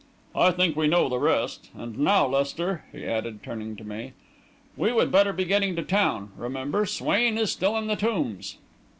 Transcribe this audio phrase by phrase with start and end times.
[0.35, 1.69] I think we know the rest.
[1.77, 4.13] And now, Lester," he added, turning to me,
[4.75, 6.31] "we would better be getting to town.
[6.35, 8.57] Remember, Swain is still in the Tombs."